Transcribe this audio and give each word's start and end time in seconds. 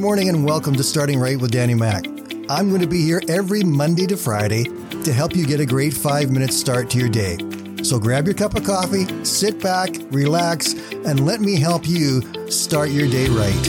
morning 0.00 0.30
and 0.30 0.46
welcome 0.46 0.74
to 0.74 0.82
Starting 0.82 1.20
Right 1.20 1.38
with 1.38 1.50
Danny 1.50 1.74
Mac. 1.74 2.06
I'm 2.48 2.70
going 2.70 2.80
to 2.80 2.86
be 2.86 3.02
here 3.02 3.20
every 3.28 3.62
Monday 3.62 4.06
to 4.06 4.16
Friday 4.16 4.64
to 5.04 5.12
help 5.12 5.36
you 5.36 5.44
get 5.46 5.60
a 5.60 5.66
great 5.66 5.92
five 5.92 6.30
minute 6.30 6.54
start 6.54 6.88
to 6.90 6.98
your 6.98 7.10
day. 7.10 7.36
So 7.82 7.98
grab 7.98 8.24
your 8.24 8.32
cup 8.32 8.56
of 8.56 8.64
coffee, 8.64 9.04
sit 9.26 9.60
back, 9.60 9.90
relax, 10.10 10.72
and 10.72 11.26
let 11.26 11.42
me 11.42 11.60
help 11.60 11.86
you 11.86 12.22
start 12.50 12.88
your 12.88 13.10
day 13.10 13.26
right. 13.28 13.68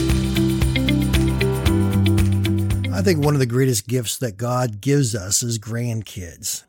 I 2.94 3.02
think 3.02 3.22
one 3.22 3.34
of 3.34 3.40
the 3.40 3.46
greatest 3.46 3.86
gifts 3.86 4.16
that 4.16 4.38
God 4.38 4.80
gives 4.80 5.14
us 5.14 5.42
is 5.42 5.58
grandkids. 5.58 6.64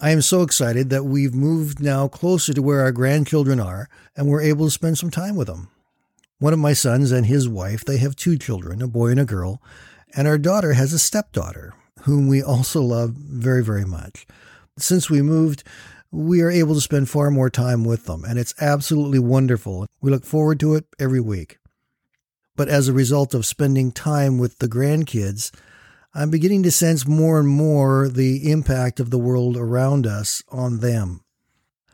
I 0.00 0.10
am 0.10 0.22
so 0.22 0.42
excited 0.42 0.90
that 0.90 1.06
we've 1.06 1.34
moved 1.34 1.80
now 1.80 2.06
closer 2.06 2.54
to 2.54 2.62
where 2.62 2.82
our 2.82 2.92
grandchildren 2.92 3.58
are 3.58 3.88
and 4.16 4.28
we're 4.28 4.42
able 4.42 4.66
to 4.66 4.70
spend 4.70 4.96
some 4.96 5.10
time 5.10 5.34
with 5.34 5.48
them. 5.48 5.70
One 6.40 6.52
of 6.52 6.60
my 6.60 6.72
sons 6.72 7.10
and 7.10 7.26
his 7.26 7.48
wife, 7.48 7.84
they 7.84 7.96
have 7.96 8.14
two 8.14 8.38
children, 8.38 8.80
a 8.80 8.86
boy 8.86 9.08
and 9.08 9.18
a 9.18 9.24
girl, 9.24 9.60
and 10.14 10.28
our 10.28 10.38
daughter 10.38 10.74
has 10.74 10.92
a 10.92 10.98
stepdaughter, 10.98 11.74
whom 12.02 12.28
we 12.28 12.40
also 12.40 12.80
love 12.80 13.10
very, 13.10 13.64
very 13.64 13.84
much. 13.84 14.24
Since 14.78 15.10
we 15.10 15.20
moved, 15.20 15.64
we 16.12 16.40
are 16.40 16.50
able 16.50 16.76
to 16.76 16.80
spend 16.80 17.10
far 17.10 17.32
more 17.32 17.50
time 17.50 17.84
with 17.84 18.04
them, 18.04 18.24
and 18.24 18.38
it's 18.38 18.54
absolutely 18.60 19.18
wonderful. 19.18 19.86
We 20.00 20.12
look 20.12 20.24
forward 20.24 20.60
to 20.60 20.76
it 20.76 20.86
every 21.00 21.18
week. 21.18 21.58
But 22.54 22.68
as 22.68 22.86
a 22.86 22.92
result 22.92 23.34
of 23.34 23.44
spending 23.44 23.90
time 23.90 24.38
with 24.38 24.60
the 24.60 24.68
grandkids, 24.68 25.50
I'm 26.14 26.30
beginning 26.30 26.62
to 26.62 26.70
sense 26.70 27.04
more 27.04 27.40
and 27.40 27.48
more 27.48 28.08
the 28.08 28.48
impact 28.48 29.00
of 29.00 29.10
the 29.10 29.18
world 29.18 29.56
around 29.56 30.06
us 30.06 30.44
on 30.50 30.78
them. 30.78 31.24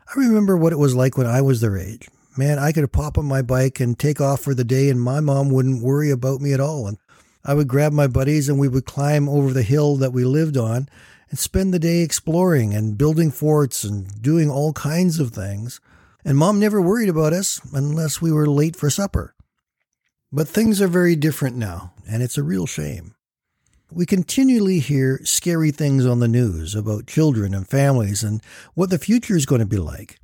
I 0.07 0.19
remember 0.19 0.55
what 0.55 0.71
it 0.71 0.79
was 0.79 0.93
like 0.93 1.17
when 1.17 1.25
I 1.25 1.41
was 1.41 1.61
their 1.61 1.79
age 1.79 2.09
man, 2.37 2.59
I 2.59 2.71
could 2.71 2.91
pop 2.91 3.17
on 3.17 3.25
my 3.25 3.41
bike 3.41 3.79
and 3.79 3.97
take 3.97 4.19
off 4.19 4.41
for 4.41 4.53
the 4.53 4.63
day, 4.63 4.89
and 4.89 5.01
my 5.01 5.19
mom 5.19 5.49
wouldn't 5.49 5.83
worry 5.83 6.11
about 6.11 6.41
me 6.41 6.53
at 6.53 6.59
all. 6.59 6.87
And 6.87 6.97
I 7.43 7.53
would 7.53 7.67
grab 7.67 7.93
my 7.93 8.07
buddies 8.07 8.49
and 8.49 8.57
we 8.57 8.67
would 8.67 8.85
climb 8.85 9.29
over 9.29 9.53
the 9.53 9.63
hill 9.63 9.97
that 9.97 10.13
we 10.13 10.25
lived 10.25 10.57
on 10.57 10.89
and 11.29 11.37
spend 11.37 11.73
the 11.73 11.79
day 11.79 12.01
exploring 12.01 12.73
and 12.73 12.97
building 12.97 13.31
forts 13.31 13.83
and 13.83 14.21
doing 14.21 14.49
all 14.49 14.73
kinds 14.73 15.19
of 15.19 15.31
things. 15.31 15.79
And 16.23 16.37
mom 16.37 16.59
never 16.59 16.81
worried 16.81 17.09
about 17.09 17.33
us 17.33 17.61
unless 17.71 18.21
we 18.21 18.31
were 18.31 18.47
late 18.47 18.75
for 18.75 18.89
supper. 18.89 19.35
But 20.31 20.47
things 20.47 20.81
are 20.81 20.87
very 20.87 21.15
different 21.15 21.55
now, 21.55 21.93
and 22.09 22.23
it's 22.23 22.37
a 22.37 22.43
real 22.43 22.65
shame. 22.65 23.13
We 23.91 24.07
continually 24.07 24.79
hear 24.79 25.21
scary 25.23 25.69
things 25.69 26.05
on 26.05 26.19
the 26.19 26.27
news 26.27 26.73
about 26.73 27.05
children 27.05 27.53
and 27.53 27.67
families 27.67 28.23
and 28.23 28.41
what 28.73 28.89
the 28.89 28.97
future 28.97 29.37
is 29.37 29.45
going 29.45 29.59
to 29.59 29.67
be 29.67 29.77
like. 29.77 30.19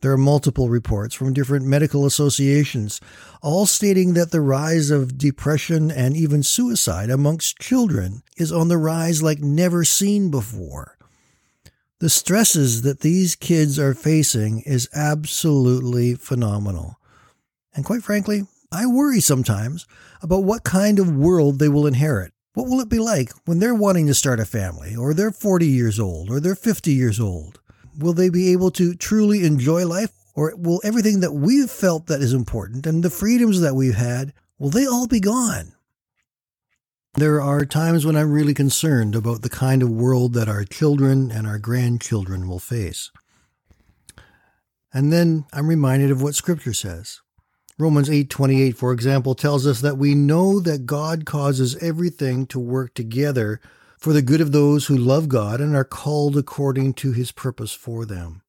There 0.00 0.12
are 0.12 0.18
multiple 0.18 0.68
reports 0.68 1.14
from 1.14 1.32
different 1.32 1.66
medical 1.66 2.04
associations, 2.04 3.00
all 3.42 3.66
stating 3.66 4.14
that 4.14 4.30
the 4.30 4.40
rise 4.40 4.90
of 4.90 5.16
depression 5.16 5.90
and 5.90 6.16
even 6.16 6.42
suicide 6.42 7.10
amongst 7.10 7.58
children 7.58 8.22
is 8.36 8.52
on 8.52 8.68
the 8.68 8.76
rise 8.76 9.22
like 9.22 9.38
never 9.38 9.84
seen 9.84 10.30
before. 10.30 10.98
The 12.00 12.10
stresses 12.10 12.82
that 12.82 13.00
these 13.00 13.34
kids 13.34 13.78
are 13.78 13.94
facing 13.94 14.60
is 14.60 14.90
absolutely 14.94 16.16
phenomenal. 16.16 16.98
And 17.74 17.84
quite 17.84 18.02
frankly, 18.02 18.42
I 18.70 18.86
worry 18.86 19.20
sometimes 19.20 19.86
about 20.20 20.44
what 20.44 20.64
kind 20.64 20.98
of 20.98 21.16
world 21.16 21.58
they 21.58 21.68
will 21.68 21.86
inherit. 21.86 22.32
What 22.54 22.68
will 22.68 22.80
it 22.80 22.88
be 22.88 22.98
like 22.98 23.30
when 23.46 23.58
they're 23.58 23.74
wanting 23.74 24.06
to 24.08 24.14
start 24.14 24.38
a 24.38 24.44
family, 24.44 24.94
or 24.94 25.14
they're 25.14 25.30
40 25.30 25.66
years 25.66 25.98
old, 25.98 26.30
or 26.30 26.40
they're 26.40 26.54
50 26.54 26.92
years 26.92 27.18
old? 27.18 27.60
Will 27.98 28.12
they 28.12 28.28
be 28.28 28.52
able 28.52 28.70
to 28.72 28.94
truly 28.94 29.44
enjoy 29.44 29.86
life? 29.86 30.10
Or 30.34 30.54
will 30.56 30.80
everything 30.82 31.20
that 31.20 31.32
we've 31.32 31.70
felt 31.70 32.06
that 32.06 32.20
is 32.20 32.32
important 32.32 32.86
and 32.86 33.02
the 33.02 33.10
freedoms 33.10 33.60
that 33.60 33.76
we've 33.76 33.94
had, 33.94 34.32
will 34.58 34.70
they 34.70 34.86
all 34.86 35.06
be 35.06 35.20
gone? 35.20 35.74
There 37.14 37.40
are 37.40 37.64
times 37.64 38.04
when 38.04 38.16
I'm 38.16 38.32
really 38.32 38.54
concerned 38.54 39.14
about 39.14 39.42
the 39.42 39.48
kind 39.48 39.82
of 39.82 39.90
world 39.90 40.32
that 40.34 40.48
our 40.48 40.64
children 40.64 41.30
and 41.30 41.46
our 41.46 41.58
grandchildren 41.58 42.48
will 42.48 42.58
face. 42.58 43.12
And 44.92 45.12
then 45.12 45.44
I'm 45.52 45.68
reminded 45.68 46.10
of 46.10 46.22
what 46.22 46.34
scripture 46.34 46.74
says. 46.74 47.20
Romans 47.78 48.08
8:28 48.08 48.76
for 48.76 48.92
example 48.92 49.36
tells 49.36 49.66
us 49.66 49.80
that 49.80 49.98
we 49.98 50.14
know 50.14 50.58
that 50.60 50.86
God 50.86 51.24
causes 51.24 51.76
everything 51.76 52.46
to 52.46 52.58
work 52.58 52.94
together 52.94 53.60
for 54.04 54.12
the 54.12 54.20
good 54.20 54.42
of 54.42 54.52
those 54.52 54.84
who 54.84 54.96
love 54.98 55.30
God 55.30 55.62
and 55.62 55.74
are 55.74 55.82
called 55.82 56.36
according 56.36 56.92
to 56.92 57.12
his 57.12 57.32
purpose 57.32 57.72
for 57.72 58.04
them. 58.04 58.42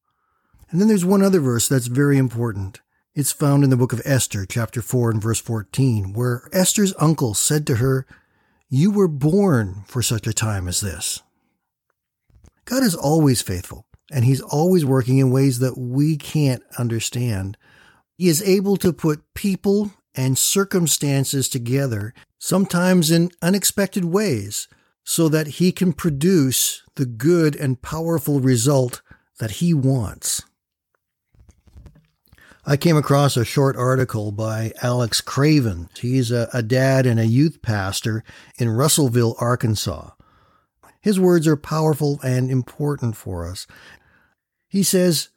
And 0.69 0.81
then 0.81 0.89
there's 0.89 1.05
one 1.05 1.23
other 1.23 1.39
verse 1.39 1.69
that's 1.69 1.87
very 1.87 2.17
important. 2.17 2.81
It's 3.13 3.31
found 3.31 3.63
in 3.63 3.69
the 3.69 3.77
book 3.77 3.93
of 3.93 4.01
Esther, 4.03 4.45
chapter 4.45 4.81
4 4.81 5.11
and 5.11 5.21
verse 5.21 5.39
14, 5.39 6.11
where 6.11 6.49
Esther's 6.51 6.93
uncle 6.99 7.33
said 7.33 7.65
to 7.67 7.75
her, 7.77 8.05
You 8.67 8.91
were 8.91 9.07
born 9.07 9.85
for 9.87 10.01
such 10.01 10.27
a 10.27 10.33
time 10.33 10.67
as 10.67 10.81
this. 10.81 11.23
God 12.65 12.83
is 12.83 12.93
always 12.93 13.41
faithful, 13.41 13.85
and 14.11 14.25
He's 14.25 14.41
always 14.41 14.83
working 14.83 15.19
in 15.19 15.31
ways 15.31 15.59
that 15.59 15.77
we 15.77 16.17
can't 16.17 16.63
understand. 16.77 17.57
He 18.17 18.27
is 18.27 18.43
able 18.43 18.75
to 18.75 18.91
put 18.91 19.33
people 19.33 19.93
and 20.15 20.37
circumstances 20.37 21.47
together, 21.47 22.13
sometimes 22.39 23.09
in 23.09 23.31
unexpected 23.41 24.03
ways, 24.03 24.67
so 25.05 25.29
that 25.29 25.47
he 25.47 25.71
can 25.71 25.93
produce 25.93 26.81
the 26.95 27.05
good 27.05 27.55
and 27.55 27.81
powerful 27.81 28.39
result 28.39 29.01
that 29.39 29.51
he 29.51 29.73
wants. 29.73 30.41
I 32.65 32.75
came 32.75 32.97
across 32.97 33.37
a 33.37 33.45
short 33.45 33.77
article 33.77 34.31
by 34.31 34.73
Alex 34.81 35.21
Craven. 35.21 35.87
He's 35.99 36.31
a, 36.31 36.49
a, 36.51 36.63
dad 36.63 37.05
and 37.05 37.19
a 37.19 37.27
youth 37.27 37.61
pastor 37.61 38.23
in 38.57 38.71
Russellville, 38.71 39.35
Arkansas. 39.39 40.09
His 40.99 41.19
words 41.19 41.47
are 41.47 41.55
powerful 41.55 42.19
and 42.23 42.49
important 42.49 43.15
for 43.15 43.47
us. 43.47 43.67
He 44.67 44.81
says, 44.81 45.29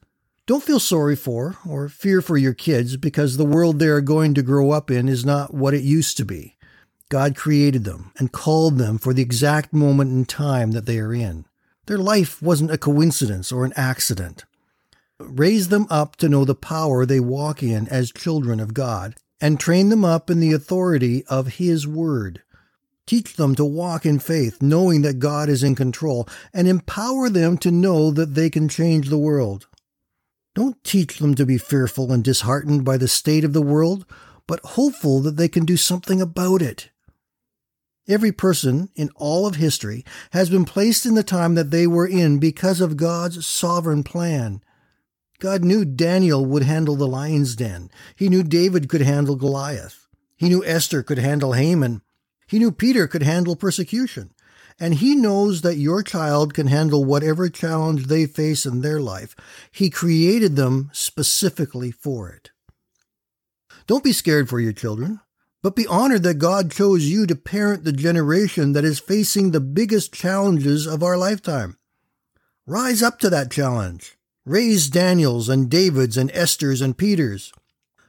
Don't 0.47 0.65
feel 0.65 0.81
sorry 0.81 1.15
for 1.15 1.59
or 1.69 1.91
fear 1.91 2.23
for 2.23 2.39
your 2.39 2.55
kids 2.55 2.97
because 2.97 3.37
the 3.37 3.45
world 3.45 3.79
they 3.79 3.89
are 3.89 4.01
going 4.01 4.33
to 4.33 4.43
grow 4.43 4.71
up 4.71 4.91
in 4.91 5.07
is 5.11 5.27
not 5.27 5.53
what 5.53 5.75
it 5.75 5.83
used 5.83 6.17
to 6.17 6.25
be. 6.25 6.57
God 7.11 7.37
created 7.37 7.85
them 7.85 8.13
and 8.19 8.33
called 8.33 8.79
them 8.79 8.99
for 8.99 9.15
the 9.15 9.23
exact 9.23 9.73
moment 9.73 10.11
in 10.11 10.25
time 10.27 10.73
that 10.73 10.87
they 10.87 10.99
are 10.99 11.15
in. 11.15 11.47
Their 11.87 11.99
life 11.99 12.43
wasn't 12.43 12.71
a 12.71 12.79
coincidence 12.79 13.51
or 13.51 13.65
an 13.65 13.73
accident. 13.77 14.45
Raise 15.19 15.69
them 15.69 15.87
up 15.89 16.17
to 16.17 16.29
know 16.29 16.45
the 16.45 16.55
power 16.55 17.07
they 17.07 17.19
walk 17.19 17.63
in 17.63 17.89
as 17.89 18.13
children 18.13 18.61
of 18.61 18.75
God, 18.75 19.17
and 19.41 19.59
train 19.59 19.89
them 19.89 20.05
up 20.05 20.29
in 20.29 20.39
the 20.39 20.53
authority 20.53 21.25
of 21.27 21.55
His 21.55 21.87
Word. 21.87 22.43
Teach 23.07 23.37
them 23.37 23.55
to 23.55 23.65
walk 23.65 24.05
in 24.05 24.19
faith, 24.19 24.61
knowing 24.61 25.01
that 25.03 25.19
God 25.19 25.49
is 25.49 25.63
in 25.63 25.75
control, 25.75 26.29
and 26.53 26.69
empower 26.69 27.31
them 27.31 27.57
to 27.59 27.71
know 27.71 28.11
that 28.11 28.35
they 28.35 28.51
can 28.51 28.69
change 28.69 29.09
the 29.09 29.17
world. 29.17 29.67
Don't 30.55 30.83
teach 30.85 31.19
them 31.19 31.35
to 31.37 31.47
be 31.47 31.57
fearful 31.57 32.13
and 32.13 32.23
disheartened 32.23 32.85
by 32.85 32.99
the 32.99 33.09
state 33.09 33.45
of 33.45 33.55
the 33.55 33.63
world, 33.63 34.05
but 34.47 34.61
hopeful 34.61 35.21
that 35.21 35.37
they 35.37 35.49
can 35.49 35.65
do 35.65 35.77
something 35.77 36.21
about 36.21 36.61
it. 36.61 36.91
Every 38.09 38.33
person 38.33 38.89
in 38.97 39.11
all 39.17 39.47
of 39.47 39.57
history 39.57 40.03
has 40.33 40.49
been 40.49 40.65
placed 40.65 41.05
in 41.05 41.15
the 41.15 41.23
time 41.23 41.55
that 41.57 41.71
they 41.71 41.87
were 41.87 42.07
in 42.07 42.39
because 42.39 42.81
of 42.81 42.97
God's 42.97 43.47
sovereign 43.47 44.03
plan. 44.03 44.63
God 45.39 45.63
knew 45.63 45.85
Daniel 45.85 46.45
would 46.47 46.63
handle 46.63 46.97
the 46.97 47.07
lion's 47.07 47.55
den. 47.55 47.91
He 48.17 48.31
knew 48.31 48.43
David 48.43 48.89
could 48.89 49.03
handle 49.03 49.37
Goliath. 49.37 50.09
He 50.37 50.49
knew 50.49 50.65
Esther 50.65 51.03
could 51.03 51.19
handle 51.19 51.53
Haman. 51.53 52.01
He 52.47 52.59
knew 52.59 52.73
Peter 52.73 53.07
could 53.07 53.23
handle 53.23 53.55
persecution. 53.55 54.33
And 54.81 54.95
he 54.95 55.15
knows 55.15 55.61
that 55.61 55.77
your 55.77 56.03
child 56.03 56.55
can 56.55 56.69
handle 56.69 57.05
whatever 57.05 57.49
challenge 57.49 58.07
they 58.07 58.27
face 58.27 58.65
in 58.65 58.81
their 58.81 59.01
life. 59.01 59.37
He 59.71 59.91
created 59.91 60.57
them 60.57 60.91
specifically 60.93 61.91
for 61.91 62.31
it. 62.31 62.51
Don't 63.87 64.05
be 64.05 64.13
scared 64.13 64.49
for 64.49 64.61
your 64.61 64.73
children. 64.73 65.21
But 65.69 65.77
be 65.77 65.87
honored 65.87 66.23
that 66.23 66.39
God 66.39 66.71
chose 66.71 67.11
you 67.11 67.27
to 67.27 67.37
parent 67.37 67.85
the 67.85 67.93
generation 67.93 68.73
that 68.73 68.87
is 68.87 68.99
facing 68.99 69.51
the 69.51 69.61
biggest 69.61 70.15
challenges 70.15 70.87
of 70.87 71.03
our 71.03 71.19
lifetime. 71.19 71.77
Rise 72.65 73.03
up 73.03 73.19
to 73.19 73.29
that 73.29 73.51
challenge. 73.51 74.17
Raise 74.47 74.89
Daniels 74.89 75.51
and 75.51 75.69
Davids 75.69 76.17
and 76.17 76.33
Esthers 76.33 76.81
and 76.81 76.97
Peters. 76.97 77.53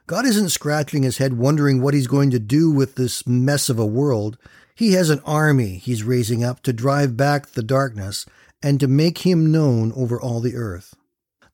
God 0.06 0.24
isn't 0.24 0.48
scratching 0.48 1.02
his 1.02 1.18
head 1.18 1.34
wondering 1.34 1.82
what 1.82 1.92
he's 1.92 2.06
going 2.06 2.30
to 2.30 2.38
do 2.38 2.70
with 2.70 2.94
this 2.94 3.26
mess 3.26 3.68
of 3.68 3.78
a 3.78 3.84
world. 3.84 4.38
He 4.74 4.92
has 4.92 5.10
an 5.10 5.20
army 5.26 5.76
he's 5.76 6.02
raising 6.02 6.42
up 6.42 6.62
to 6.62 6.72
drive 6.72 7.14
back 7.14 7.48
the 7.48 7.62
darkness 7.62 8.24
and 8.62 8.80
to 8.80 8.88
make 8.88 9.18
him 9.18 9.52
known 9.52 9.92
over 9.94 10.18
all 10.18 10.40
the 10.40 10.56
earth. 10.56 10.94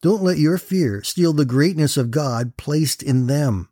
Don't 0.02 0.22
let 0.22 0.38
your 0.38 0.56
fear 0.56 1.02
steal 1.02 1.32
the 1.32 1.44
greatness 1.44 1.96
of 1.96 2.12
God 2.12 2.56
placed 2.56 3.02
in 3.02 3.26
them. 3.26 3.70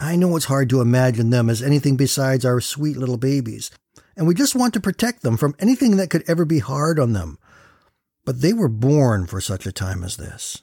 I 0.00 0.16
know 0.16 0.36
it's 0.36 0.46
hard 0.46 0.70
to 0.70 0.80
imagine 0.80 1.30
them 1.30 1.50
as 1.50 1.62
anything 1.62 1.96
besides 1.96 2.44
our 2.44 2.60
sweet 2.60 2.96
little 2.96 3.16
babies, 3.16 3.70
and 4.16 4.26
we 4.26 4.34
just 4.34 4.54
want 4.54 4.74
to 4.74 4.80
protect 4.80 5.22
them 5.22 5.36
from 5.36 5.56
anything 5.58 5.96
that 5.96 6.10
could 6.10 6.24
ever 6.28 6.44
be 6.44 6.60
hard 6.60 6.98
on 6.98 7.12
them. 7.12 7.38
But 8.24 8.40
they 8.40 8.52
were 8.52 8.68
born 8.68 9.26
for 9.26 9.40
such 9.40 9.66
a 9.66 9.72
time 9.72 10.04
as 10.04 10.16
this. 10.16 10.62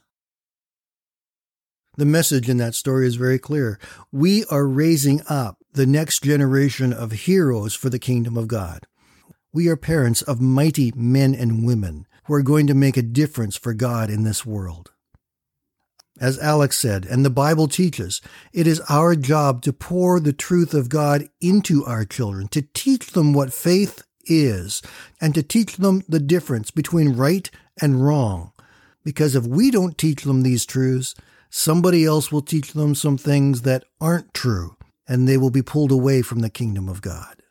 The 1.98 2.06
message 2.06 2.50
in 2.50 2.58
that 2.58 2.76
story 2.76 3.08
is 3.08 3.16
very 3.16 3.40
clear. 3.40 3.80
We 4.12 4.44
are 4.52 4.68
raising 4.68 5.22
up 5.30 5.58
the 5.72 5.86
next 5.86 6.24
generation 6.24 6.92
of 6.92 7.12
heroes 7.12 7.74
for 7.74 7.90
the 7.90 8.00
kingdom 8.00 8.38
of 8.38 8.48
God. 8.48 8.86
We 9.54 9.70
are 9.70 9.78
parents 9.78 10.22
of 10.22 10.42
mighty 10.42 10.92
men 10.96 11.34
and 11.34 11.66
women 11.66 12.06
who 12.26 12.34
are 12.34 12.42
going 12.42 12.68
to 12.68 12.74
make 12.74 12.98
a 12.98 13.02
difference 13.02 13.56
for 13.56 13.74
God 13.74 14.10
in 14.10 14.24
this 14.24 14.46
world. 14.46 14.92
As 16.20 16.40
Alex 16.40 16.78
said, 16.78 17.06
and 17.06 17.26
the 17.26 17.30
Bible 17.30 17.68
teaches, 17.68 18.22
it 18.54 18.68
is 18.68 18.80
our 18.90 19.16
job 19.16 19.62
to 19.64 19.74
pour 19.74 20.20
the 20.20 20.32
truth 20.32 20.74
of 20.74 20.88
God 20.88 21.28
into 21.42 21.84
our 21.84 22.06
children, 22.06 22.48
to 22.50 22.62
teach 22.74 23.08
them 23.12 23.34
what 23.34 23.54
faith 23.54 24.02
is, 24.26 24.82
and 25.20 25.36
to 25.36 25.44
teach 25.44 25.76
them 25.76 26.04
the 26.08 26.22
difference 26.22 26.72
between 26.72 27.18
right 27.18 27.50
and 27.82 28.06
wrong. 28.06 28.54
Because 29.04 29.36
if 29.36 29.46
we 29.46 29.70
don't 29.72 29.98
teach 29.98 30.24
them 30.24 30.42
these 30.42 30.66
truths, 30.66 31.16
somebody 31.50 32.06
else 32.06 32.32
will 32.32 32.42
teach 32.42 32.72
them 32.72 32.96
some 32.96 33.18
things 33.18 33.64
that 33.64 33.84
aren't 34.00 34.34
true, 34.34 34.78
and 35.08 35.28
they 35.28 35.38
will 35.38 35.52
be 35.52 35.62
pulled 35.62 35.92
away 35.92 36.22
from 36.22 36.40
the 36.40 36.50
kingdom 36.50 36.88
of 36.88 37.02
God. 37.02 37.42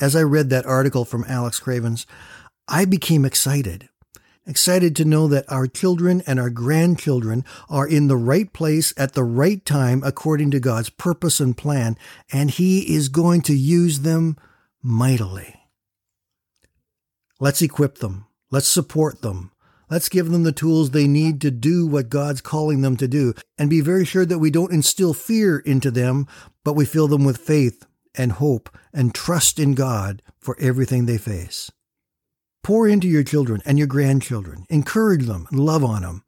As 0.00 0.16
I 0.16 0.22
read 0.22 0.50
that 0.50 0.66
article 0.66 1.04
from 1.04 1.24
Alex 1.28 1.60
Cravens, 1.60 2.04
I 2.66 2.84
became 2.84 3.24
excited. 3.24 3.88
Excited 4.48 4.96
to 4.96 5.04
know 5.04 5.28
that 5.28 5.44
our 5.52 5.66
children 5.66 6.22
and 6.26 6.40
our 6.40 6.48
grandchildren 6.48 7.44
are 7.68 7.86
in 7.86 8.08
the 8.08 8.16
right 8.16 8.50
place 8.50 8.94
at 8.96 9.12
the 9.12 9.22
right 9.22 9.62
time 9.62 10.02
according 10.02 10.50
to 10.52 10.58
God's 10.58 10.88
purpose 10.88 11.38
and 11.38 11.54
plan, 11.54 11.98
and 12.32 12.50
He 12.50 12.94
is 12.94 13.10
going 13.10 13.42
to 13.42 13.54
use 13.54 14.00
them 14.00 14.38
mightily. 14.82 15.54
Let's 17.38 17.60
equip 17.60 17.98
them. 17.98 18.26
Let's 18.50 18.68
support 18.68 19.20
them. 19.20 19.52
Let's 19.90 20.08
give 20.08 20.30
them 20.30 20.44
the 20.44 20.52
tools 20.52 20.90
they 20.90 21.06
need 21.06 21.42
to 21.42 21.50
do 21.50 21.86
what 21.86 22.08
God's 22.08 22.40
calling 22.40 22.80
them 22.80 22.96
to 22.96 23.06
do 23.06 23.34
and 23.58 23.68
be 23.68 23.82
very 23.82 24.06
sure 24.06 24.24
that 24.24 24.38
we 24.38 24.50
don't 24.50 24.72
instill 24.72 25.12
fear 25.12 25.58
into 25.58 25.90
them, 25.90 26.26
but 26.64 26.72
we 26.72 26.86
fill 26.86 27.06
them 27.06 27.24
with 27.24 27.36
faith 27.36 27.84
and 28.14 28.32
hope 28.32 28.70
and 28.94 29.14
trust 29.14 29.58
in 29.58 29.74
God 29.74 30.22
for 30.40 30.56
everything 30.58 31.04
they 31.04 31.18
face. 31.18 31.70
Pour 32.62 32.88
into 32.88 33.06
your 33.06 33.24
children 33.24 33.62
and 33.64 33.78
your 33.78 33.86
grandchildren, 33.86 34.66
encourage 34.68 35.26
them, 35.26 35.46
love 35.50 35.84
on 35.84 36.02
them, 36.02 36.24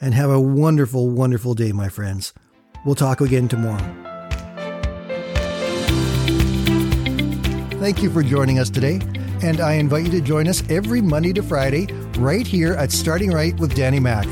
and 0.00 0.14
have 0.14 0.30
a 0.30 0.40
wonderful, 0.40 1.08
wonderful 1.10 1.54
day, 1.54 1.72
my 1.72 1.88
friends. 1.88 2.32
We'll 2.84 2.94
talk 2.94 3.20
again 3.20 3.48
tomorrow. 3.48 4.02
Thank 7.78 8.02
you 8.02 8.10
for 8.10 8.22
joining 8.22 8.58
us 8.58 8.70
today, 8.70 9.00
and 9.42 9.60
I 9.60 9.74
invite 9.74 10.06
you 10.06 10.10
to 10.12 10.20
join 10.20 10.48
us 10.48 10.68
every 10.70 11.00
Monday 11.00 11.32
to 11.34 11.42
Friday 11.42 11.86
right 12.18 12.46
here 12.46 12.74
at 12.74 12.90
Starting 12.90 13.30
Right 13.30 13.56
with 13.60 13.74
Danny 13.74 14.00
Mack. 14.00 14.26